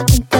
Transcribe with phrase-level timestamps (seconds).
[0.00, 0.39] Thank you.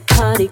[0.00, 0.48] Sense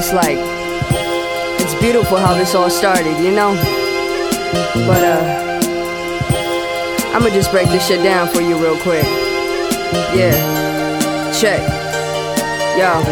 [0.00, 0.38] it's like
[1.60, 3.54] it's beautiful how this all started, you know.
[4.86, 5.60] But uh,
[7.14, 9.04] I'ma just break this shit down for you real quick.
[10.14, 10.32] Yeah,
[11.38, 11.60] check,
[12.78, 13.02] yo.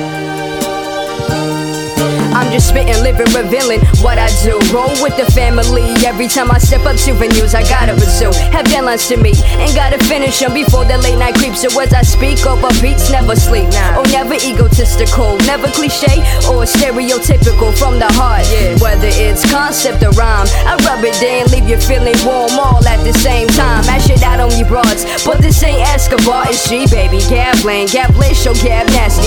[2.37, 4.61] I'm just spitting, living, revealing what I do.
[4.71, 5.83] Roll with the family.
[6.05, 8.33] Every time I step up to venues, I gotta pursue.
[8.53, 11.63] Have deadlines to meet, and gotta finish them before the late night creeps.
[11.63, 13.69] So as I speak over beats, never sleep.
[13.75, 13.99] Nah.
[13.99, 18.47] Oh, never egotistical, never cliche or stereotypical from the heart.
[18.53, 18.79] Yeah.
[18.79, 23.03] Whether it's concept or rhyme, I rub it in, leave you feeling warm all at
[23.03, 23.85] the same time.
[23.87, 27.19] Mash it out on you broads, but this ain't Escobar, it's G, baby.
[27.27, 29.18] Gambling, Gablish, show Gab Nasty.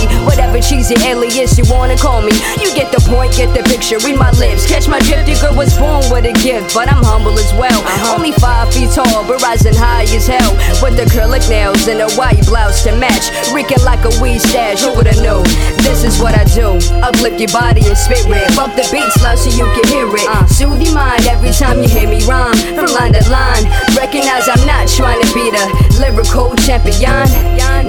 [0.91, 4.31] Cheesy alias you wanna call me, you get the point, get the picture, read my
[4.31, 4.67] lips.
[4.67, 7.79] Catch my drift, your girl was born with a gift, but I'm humble as well.
[7.79, 8.15] Uh-huh.
[8.15, 10.51] Only five feet tall, but rising high as hell.
[10.83, 13.31] With acrylic nails and a white blouse to match.
[13.53, 15.47] Reeking like a weed stash, who would've known?
[15.79, 16.75] This is what I do.
[16.99, 18.43] Uplift your body and spirit.
[18.55, 20.27] Bump the beats loud so you can hear it.
[20.27, 20.45] Uh.
[20.47, 22.57] Soothe your mind every time you hear me rhyme.
[22.75, 23.63] From line to line.
[23.95, 25.65] Recognize I'm not trying to be the
[26.03, 27.27] lyrical champion.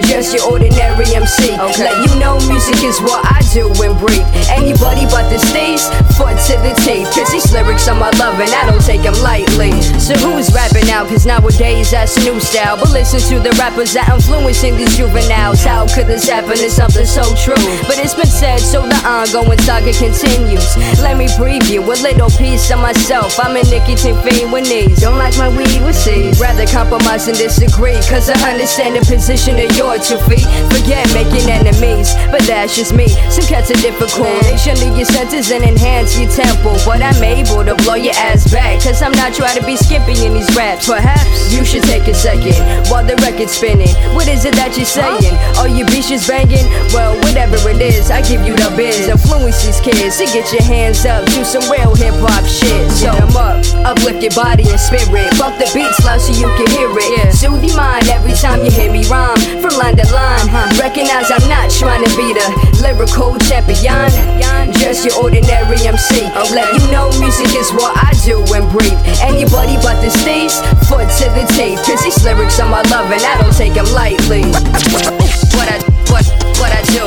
[0.06, 1.54] Just your ordinary MC.
[1.58, 1.82] Okay.
[1.82, 4.26] Let you know music is what I do and breathe.
[4.50, 5.80] Anybody but the stage,
[6.18, 7.06] foot to the tape.
[7.14, 9.72] Cause these lyrics are my love and I don't take them lightly.
[10.00, 11.06] So who's rapping now?
[11.06, 12.76] Cause nowadays that's new style.
[12.76, 15.62] But listen to the rappers that influencing these juveniles.
[15.62, 16.58] How could this happen?
[16.58, 17.60] It's something so true.
[17.86, 20.76] But it's been said, so the ongoing saga continues.
[21.00, 23.38] Let me preview a little piece of myself.
[23.38, 25.00] I'm a nicotine fiend with knees.
[25.00, 26.40] Don't like my weed with seeds.
[26.40, 28.00] Rather compromise and disagree.
[28.08, 30.48] Cause I understand the position of your two feet.
[30.72, 33.08] Forget making enemies, but that's just me.
[33.28, 34.32] Some cats are difficult.
[34.48, 36.72] They should leave your senses and enhance your tempo.
[36.88, 38.80] But I'm able to blow your ass back.
[38.80, 40.88] Cause I'm not trying to be skippy in these raps.
[40.88, 42.56] Perhaps you should take a second
[42.88, 43.92] while the record's spinning.
[44.16, 45.36] What is it that you're saying?
[45.60, 46.64] Are your bitches banging?
[46.96, 49.08] Well, whatever it is, I give you the biz.
[49.08, 51.28] Influence these kids to get your hands up.
[51.28, 52.88] Do some real hip hop shit.
[52.96, 55.28] So them up, uplift your body and spirit.
[55.36, 57.36] Bump the beats loud so you can hear it.
[57.36, 59.36] Soothe your mind every time you hear me rhyme.
[59.60, 60.48] From line to line,
[60.80, 64.10] recognize I'm not trying to be the lyrical champion.
[64.78, 66.26] Just your ordinary MC.
[66.34, 68.98] I'll let you know music is what I do and breathe.
[69.22, 70.52] Anybody but the stage,
[70.86, 71.78] foot to the tape.
[71.86, 74.42] Cause these lyrics are my love and I don't take them lightly.
[75.54, 75.78] What I,
[76.10, 76.24] what,
[76.58, 77.01] what I do.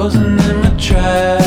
[0.00, 1.39] Frozen in my tracks.